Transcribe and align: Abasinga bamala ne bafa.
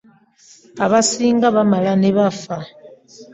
Abasinga 0.85 1.47
bamala 1.55 1.93
ne 2.01 2.11
bafa. 2.17 2.57